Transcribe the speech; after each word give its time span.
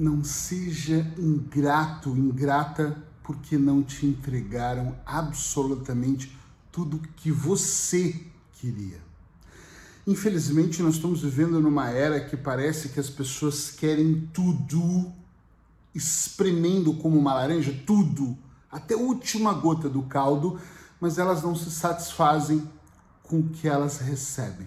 Não 0.00 0.24
seja 0.24 1.06
ingrato, 1.18 2.16
ingrata, 2.16 2.96
porque 3.22 3.58
não 3.58 3.82
te 3.82 4.06
entregaram 4.06 4.96
absolutamente 5.04 6.34
tudo 6.72 7.02
que 7.16 7.30
você 7.30 8.18
queria. 8.54 8.96
Infelizmente, 10.06 10.82
nós 10.82 10.94
estamos 10.94 11.20
vivendo 11.20 11.60
numa 11.60 11.90
era 11.90 12.18
que 12.18 12.34
parece 12.34 12.88
que 12.88 12.98
as 12.98 13.10
pessoas 13.10 13.70
querem 13.72 14.26
tudo, 14.32 15.12
espremendo 15.94 16.94
como 16.94 17.18
uma 17.18 17.34
laranja, 17.34 17.78
tudo, 17.86 18.38
até 18.72 18.94
a 18.94 18.98
última 18.98 19.52
gota 19.52 19.86
do 19.86 20.04
caldo, 20.04 20.58
mas 20.98 21.18
elas 21.18 21.42
não 21.42 21.54
se 21.54 21.70
satisfazem 21.70 22.66
com 23.22 23.40
o 23.40 23.48
que 23.50 23.68
elas 23.68 23.98
recebem. 23.98 24.66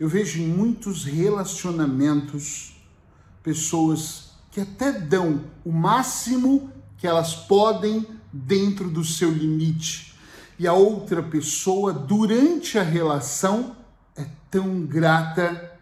Eu 0.00 0.08
vejo 0.08 0.42
em 0.42 0.48
muitos 0.48 1.04
relacionamentos 1.04 2.74
pessoas 3.40 4.33
que 4.54 4.60
até 4.60 4.92
dão 4.92 5.50
o 5.64 5.72
máximo 5.72 6.72
que 6.96 7.08
elas 7.08 7.34
podem 7.34 8.06
dentro 8.32 8.88
do 8.88 9.04
seu 9.04 9.28
limite. 9.28 10.16
E 10.56 10.68
a 10.68 10.72
outra 10.72 11.20
pessoa, 11.24 11.92
durante 11.92 12.78
a 12.78 12.82
relação, 12.84 13.76
é 14.14 14.24
tão 14.48 14.86
grata, 14.86 15.76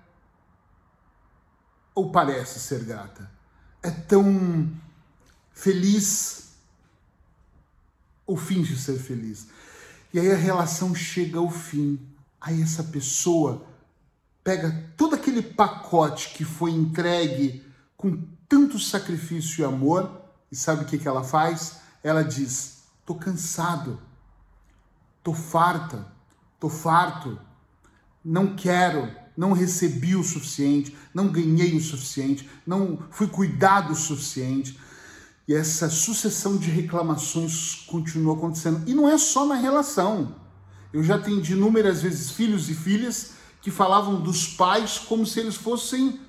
ou 1.95 2.11
parece 2.11 2.59
ser 2.61 2.83
grata, 2.85 3.31
é 3.83 3.91
tão 3.91 4.73
feliz, 5.53 6.55
ou 8.27 8.39
finge 8.39 8.75
ser 8.79 8.99
feliz. 8.99 9.49
E 10.15 10.19
aí 10.19 10.33
a 10.33 10.37
relação 10.37 10.95
chega 10.95 11.39
ao 11.39 11.51
fim. 11.51 12.01
Aí 12.41 12.63
essa 12.63 12.85
pessoa 12.85 13.67
pega 14.43 14.91
todo 14.97 15.15
aquele 15.15 15.43
pacote 15.43 16.31
que 16.31 16.43
foi 16.43 16.71
entregue 16.71 17.63
com 17.99 18.33
tanto 18.53 18.79
sacrifício 18.79 19.63
e 19.63 19.65
amor, 19.65 20.11
e 20.51 20.55
sabe 20.55 20.83
o 20.83 20.85
que, 20.85 20.99
que 20.99 21.09
ela 21.09 21.25
faz? 21.25 21.79
Ela 22.05 22.23
diz: 22.23 22.83
tô 23.07 23.15
cansado, 23.15 23.99
tô 25.23 25.33
farta, 25.33 26.07
tô 26.61 26.69
farto, 26.69 27.41
não 28.23 28.55
quero, 28.55 29.11
não 29.35 29.55
recebi 29.55 30.15
o 30.15 30.23
suficiente, 30.23 30.95
não 31.15 31.29
ganhei 31.29 31.75
o 31.75 31.81
suficiente, 31.81 32.47
não 32.67 32.99
fui 33.11 33.27
cuidado 33.27 33.95
o 33.95 33.97
suficiente. 33.97 34.79
E 35.49 35.55
essa 35.55 35.89
sucessão 35.89 36.59
de 36.59 36.71
reclamações 36.71 37.87
continua 37.87 38.37
acontecendo. 38.37 38.87
E 38.87 38.93
não 38.93 39.09
é 39.09 39.17
só 39.17 39.47
na 39.47 39.55
relação. 39.55 40.37
Eu 40.93 41.03
já 41.03 41.15
atendi 41.15 41.55
inúmeras 41.55 42.03
vezes 42.03 42.31
filhos 42.31 42.69
e 42.69 42.75
filhas 42.75 43.33
que 43.63 43.71
falavam 43.71 44.21
dos 44.21 44.47
pais 44.47 44.99
como 44.99 45.25
se 45.25 45.41
eles 45.41 45.57
fossem 45.57 46.21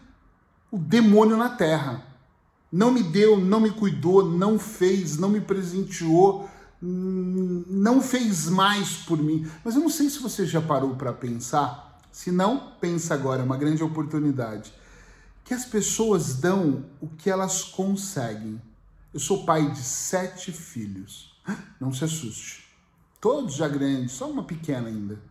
o 0.71 0.77
demônio 0.77 1.35
na 1.35 1.49
terra. 1.49 2.12
Não 2.73 2.89
me 2.89 3.03
deu, 3.03 3.39
não 3.39 3.59
me 3.59 3.69
cuidou, 3.69 4.27
não 4.27 4.57
fez, 4.57 5.15
não 5.15 5.29
me 5.29 5.39
presenteou, 5.39 6.49
não 6.81 8.01
fez 8.01 8.49
mais 8.49 8.95
por 8.95 9.19
mim. 9.19 9.47
Mas 9.63 9.75
eu 9.75 9.81
não 9.81 9.91
sei 9.91 10.09
se 10.09 10.17
você 10.17 10.43
já 10.43 10.59
parou 10.59 10.95
para 10.95 11.13
pensar. 11.13 12.01
Se 12.11 12.31
não, 12.31 12.71
pensa 12.81 13.13
agora, 13.13 13.43
é 13.43 13.45
uma 13.45 13.57
grande 13.57 13.83
oportunidade. 13.83 14.73
Que 15.43 15.53
as 15.53 15.65
pessoas 15.65 16.33
dão 16.33 16.83
o 16.99 17.07
que 17.07 17.29
elas 17.29 17.63
conseguem. 17.63 18.59
Eu 19.13 19.19
sou 19.19 19.45
pai 19.45 19.69
de 19.69 19.83
sete 19.83 20.51
filhos. 20.51 21.39
Não 21.79 21.93
se 21.93 22.03
assuste. 22.03 22.65
Todos 23.21 23.53
já 23.53 23.67
grandes, 23.67 24.13
só 24.13 24.27
uma 24.27 24.45
pequena 24.45 24.87
ainda. 24.87 25.21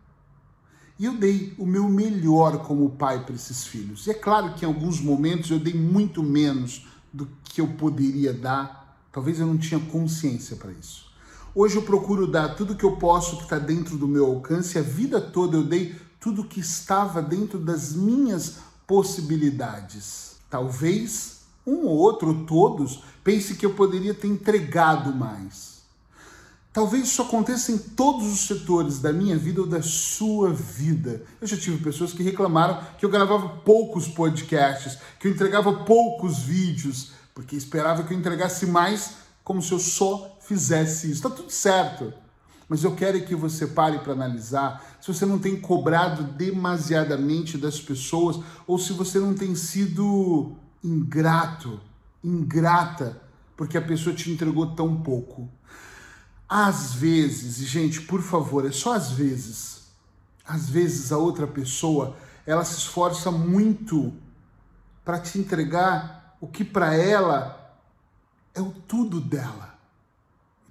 E 0.97 1.03
eu 1.03 1.17
dei 1.17 1.53
o 1.57 1.65
meu 1.65 1.89
melhor 1.89 2.59
como 2.59 2.91
pai 2.91 3.25
para 3.25 3.35
esses 3.35 3.67
filhos. 3.67 4.07
E 4.07 4.11
é 4.11 4.13
claro 4.13 4.53
que 4.53 4.63
em 4.63 4.67
alguns 4.69 5.01
momentos 5.01 5.51
eu 5.51 5.59
dei 5.59 5.73
muito 5.73 6.23
menos 6.23 6.92
do 7.13 7.27
que 7.43 7.61
eu 7.61 7.67
poderia 7.67 8.33
dar. 8.33 8.97
Talvez 9.11 9.39
eu 9.39 9.45
não 9.45 9.57
tinha 9.57 9.79
consciência 9.79 10.55
para 10.55 10.71
isso. 10.71 11.13
Hoje 11.55 11.75
eu 11.75 11.83
procuro 11.83 12.25
dar 12.25 12.55
tudo 12.55 12.75
que 12.75 12.83
eu 12.83 12.95
posso 12.95 13.37
que 13.37 13.43
está 13.43 13.59
dentro 13.59 13.95
do 13.95 14.07
meu 14.07 14.25
alcance. 14.25 14.79
A 14.79 14.81
vida 14.81 15.21
toda 15.21 15.55
eu 15.55 15.63
dei 15.63 15.95
tudo 16.19 16.45
que 16.45 16.59
estava 16.59 17.21
dentro 17.21 17.59
das 17.59 17.93
minhas 17.93 18.57
possibilidades. 18.87 20.37
Talvez 20.49 21.41
um 21.65 21.85
ou 21.85 21.97
outro, 21.97 22.29
ou 22.29 22.45
todos, 22.45 23.03
pense 23.23 23.55
que 23.55 23.65
eu 23.65 23.73
poderia 23.73 24.13
ter 24.13 24.27
entregado 24.27 25.13
mais. 25.13 25.72
Talvez 26.73 27.03
isso 27.03 27.21
aconteça 27.21 27.71
em 27.71 27.77
todos 27.77 28.25
os 28.33 28.47
setores 28.47 28.97
da 28.97 29.13
minha 29.13 29.37
vida 29.37 29.61
ou 29.61 29.67
da 29.67 29.83
sua 29.83 30.51
vida. 30.51 31.21
Eu 31.39 31.45
já 31.45 31.55
tive 31.55 31.77
pessoas 31.83 32.11
que 32.11 32.23
reclamaram 32.23 32.81
que 32.97 33.05
eu 33.05 33.11
gravava 33.11 33.47
poucos 33.47 34.07
podcasts, 34.07 34.97
que 35.19 35.27
eu 35.27 35.31
entregava 35.31 35.71
poucos 35.85 36.39
vídeos, 36.39 37.11
porque 37.35 37.55
esperava 37.55 38.01
que 38.01 38.11
eu 38.11 38.17
entregasse 38.17 38.65
mais, 38.65 39.17
como 39.43 39.61
se 39.61 39.71
eu 39.71 39.77
só 39.77 40.35
fizesse 40.41 41.11
isso. 41.11 41.27
Está 41.27 41.29
tudo 41.29 41.51
certo. 41.51 42.11
Mas 42.67 42.83
eu 42.83 42.95
quero 42.95 43.23
que 43.23 43.35
você 43.35 43.67
pare 43.67 43.99
para 43.99 44.13
analisar 44.13 44.97
se 44.99 45.13
você 45.13 45.27
não 45.27 45.37
tem 45.37 45.59
cobrado 45.59 46.23
demasiadamente 46.23 47.55
das 47.55 47.79
pessoas 47.79 48.39
ou 48.65 48.79
se 48.79 48.93
você 48.93 49.19
não 49.19 49.35
tem 49.35 49.53
sido 49.53 50.53
ingrato, 50.83 51.79
ingrata, 52.23 53.21
porque 53.55 53.77
a 53.77 53.81
pessoa 53.81 54.15
te 54.15 54.31
entregou 54.31 54.73
tão 54.75 55.01
pouco. 55.03 55.47
Às 56.47 56.93
vezes, 56.93 57.59
e 57.59 57.65
gente, 57.65 58.01
por 58.01 58.21
favor, 58.21 58.65
é 58.65 58.71
só 58.71 58.93
às 58.93 59.11
vezes. 59.11 59.87
Às 60.45 60.69
vezes 60.69 61.11
a 61.11 61.17
outra 61.17 61.47
pessoa, 61.47 62.17
ela 62.45 62.65
se 62.65 62.77
esforça 62.77 63.31
muito 63.31 64.13
para 65.03 65.19
te 65.19 65.39
entregar 65.39 66.37
o 66.39 66.47
que 66.47 66.63
para 66.63 66.93
ela 66.93 67.77
é 68.53 68.61
o 68.61 68.71
tudo 68.71 69.21
dela. 69.21 69.79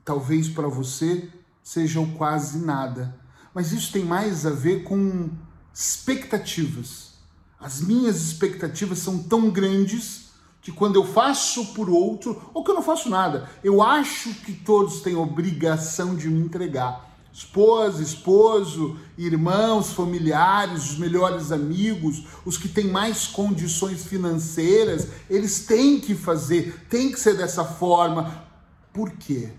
Talvez 0.04 0.48
para 0.48 0.68
você 0.68 1.30
seja 1.62 2.00
o 2.00 2.12
quase 2.12 2.58
nada. 2.58 3.18
Mas 3.54 3.72
isso 3.72 3.92
tem 3.92 4.04
mais 4.04 4.46
a 4.46 4.50
ver 4.50 4.82
com 4.82 5.30
expectativas. 5.72 7.14
As 7.58 7.80
minhas 7.80 8.20
expectativas 8.20 8.98
são 8.98 9.22
tão 9.22 9.50
grandes 9.50 10.31
que 10.62 10.70
quando 10.70 10.94
eu 10.94 11.04
faço 11.04 11.74
por 11.74 11.90
outro, 11.90 12.40
ou 12.54 12.62
que 12.62 12.70
eu 12.70 12.74
não 12.76 12.82
faço 12.82 13.10
nada, 13.10 13.50
eu 13.64 13.82
acho 13.82 14.32
que 14.32 14.52
todos 14.52 15.00
têm 15.00 15.16
obrigação 15.16 16.14
de 16.14 16.28
me 16.28 16.40
entregar. 16.40 17.10
Esposa, 17.32 18.00
esposo, 18.00 18.96
irmãos, 19.18 19.92
familiares, 19.92 20.92
os 20.92 20.98
melhores 20.98 21.50
amigos, 21.50 22.26
os 22.44 22.56
que 22.56 22.68
têm 22.68 22.88
mais 22.88 23.26
condições 23.26 24.04
financeiras, 24.04 25.08
eles 25.28 25.66
têm 25.66 25.98
que 25.98 26.14
fazer, 26.14 26.86
tem 26.88 27.10
que 27.10 27.18
ser 27.18 27.36
dessa 27.36 27.64
forma. 27.64 28.44
Por 28.92 29.10
quê? 29.12 29.50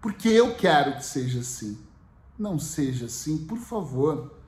Porque 0.00 0.28
eu 0.28 0.56
quero 0.56 0.96
que 0.96 1.04
seja 1.04 1.40
assim. 1.40 1.78
Não 2.36 2.58
seja 2.58 3.06
assim, 3.06 3.38
por 3.38 3.58
favor 3.58 4.39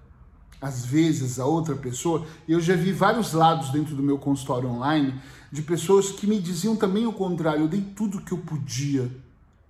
às 0.63 0.85
vezes 0.85 1.41
a 1.41 1.45
outra 1.45 1.75
pessoa, 1.75 2.25
eu 2.49 2.61
já 2.61 2.77
vi 2.77 2.93
vários 2.93 3.33
lados 3.33 3.71
dentro 3.71 3.97
do 3.97 4.03
meu 4.03 4.17
consultório 4.17 4.69
online 4.69 5.21
de 5.51 5.61
pessoas 5.61 6.13
que 6.13 6.25
me 6.25 6.41
diziam 6.41 6.77
também 6.77 7.05
o 7.05 7.13
contrário, 7.13 7.63
eu 7.63 7.69
dei 7.69 7.81
tudo 7.81 8.21
que 8.21 8.31
eu 8.31 8.39
podia. 8.39 9.11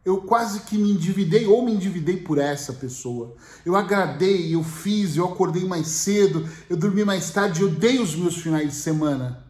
Eu 0.05 0.19
quase 0.19 0.61
que 0.61 0.77
me 0.77 0.91
endividei 0.91 1.47
ou 1.47 1.65
me 1.65 1.73
endividei 1.73 2.19
por 2.19 2.37
essa 2.37 2.75
pessoa. 2.75 3.35
Eu 3.65 3.75
agradei, 3.75 4.55
eu 4.55 4.63
fiz, 4.63 5.17
eu 5.17 5.25
acordei 5.25 5.65
mais 5.65 5.87
cedo, 5.87 6.47
eu 6.69 6.77
dormi 6.77 7.05
mais 7.05 7.31
tarde, 7.31 7.63
eu 7.63 7.71
dei 7.71 7.99
os 7.99 8.15
meus 8.15 8.37
finais 8.37 8.69
de 8.69 8.75
semana. 8.75 9.43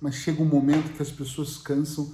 Mas 0.00 0.14
chega 0.14 0.42
um 0.42 0.46
momento 0.46 0.94
que 0.94 1.02
as 1.02 1.10
pessoas 1.10 1.58
cansam 1.58 2.10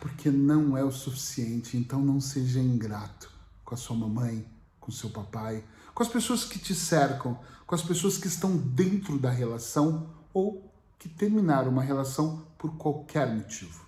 porque 0.00 0.30
não 0.30 0.76
é 0.76 0.82
o 0.82 0.90
suficiente. 0.90 1.76
Então 1.76 2.00
não 2.00 2.20
seja 2.20 2.58
ingrato 2.58 3.30
com 3.64 3.74
a 3.74 3.78
sua 3.78 3.94
mamãe, 3.94 4.44
com 4.90 4.96
seu 4.96 5.10
papai, 5.10 5.62
com 5.94 6.02
as 6.02 6.08
pessoas 6.08 6.44
que 6.44 6.58
te 6.58 6.74
cercam, 6.74 7.38
com 7.64 7.74
as 7.74 7.82
pessoas 7.82 8.18
que 8.18 8.26
estão 8.26 8.56
dentro 8.56 9.16
da 9.16 9.30
relação 9.30 10.10
ou 10.34 10.68
que 10.98 11.08
terminaram 11.08 11.70
uma 11.70 11.82
relação 11.82 12.44
por 12.58 12.76
qualquer 12.76 13.32
motivo. 13.32 13.86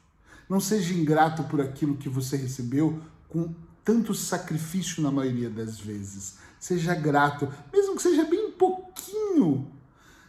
Não 0.49 0.60
seja 0.60 0.94
ingrato 0.94 1.43
por 1.44 1.60
aquilo 1.60 1.96
que 1.96 2.08
você 2.08 2.37
recebeu 2.37 3.02
com 3.28 3.52
tanto 3.84 4.14
sacrifício 4.14 5.02
na 5.02 5.10
maioria 5.10 5.50
das 5.50 5.81
vezes. 5.81 6.38
Seja 6.60 6.94
grato, 6.94 7.52
mesmo 7.72 7.96
que 7.96 8.02
seja 8.02 8.25
bem 8.25 8.52
pouquinho 8.52 9.72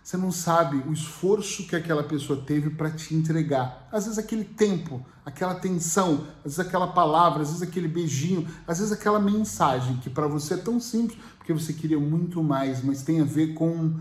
você 0.04 0.18
não 0.18 0.34
sabe 0.34 0.78
o 0.86 0.92
esforço 0.92 1.66
que 1.66 1.78
aquela 1.78 2.04
pessoa 2.04 2.42
teve 2.42 2.70
para 2.70 2.92
te 2.92 3.16
entregar. 3.16 3.88
Às 3.90 4.04
vezes 4.04 4.20
aquele 4.20 4.44
tempo, 4.44 5.04
aquela 5.26 5.54
atenção, 5.54 6.28
às 6.40 6.56
vezes 6.56 6.60
aquela 6.60 6.88
palavra, 6.88 7.42
às 7.42 7.48
vezes 7.48 7.64
aquele 7.64 7.88
beijinho, 7.88 8.46
às 8.68 8.80
vezes 8.80 8.92
aquela 8.92 9.18
mensagem 9.18 9.96
que 9.98 10.10
para 10.10 10.28
você 10.28 10.56
é 10.56 10.58
tão 10.58 10.78
simples, 10.78 11.18
porque 11.38 11.54
você 11.54 11.72
queria 11.72 11.98
muito 11.98 12.44
mais, 12.44 12.84
mas 12.84 13.02
tem 13.02 13.22
a 13.22 13.24
ver 13.24 13.54
com 13.54 13.98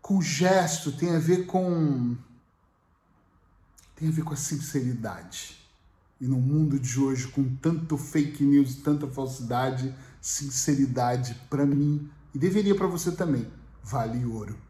com 0.00 0.22
gesto, 0.22 0.92
tem 0.92 1.16
a 1.16 1.18
ver 1.18 1.46
com 1.46 2.16
tem 3.96 4.08
a 4.08 4.12
ver 4.12 4.22
com 4.22 4.32
a 4.32 4.36
sinceridade. 4.36 5.56
E 6.20 6.26
no 6.28 6.38
mundo 6.38 6.78
de 6.78 7.00
hoje, 7.00 7.26
com 7.28 7.56
tanto 7.56 7.98
fake 7.98 8.44
news, 8.44 8.76
tanta 8.76 9.08
falsidade, 9.08 9.92
sinceridade 10.20 11.34
para 11.50 11.66
mim 11.66 12.08
e 12.32 12.38
deveria 12.38 12.76
para 12.76 12.86
você 12.86 13.10
também, 13.10 13.50
vale 13.82 14.24
ouro. 14.24 14.65